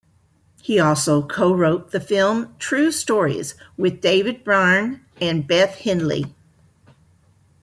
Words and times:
He 0.63 0.79
also 0.79 1.21
co-wrote 1.21 1.91
the 1.91 1.99
film 1.99 2.55
"True 2.57 2.91
Stories" 2.91 3.53
with 3.77 4.01
David 4.01 4.43
Byrne 4.43 5.05
and 5.21 5.45
Beth 5.45 5.75
Henley. 5.75 6.25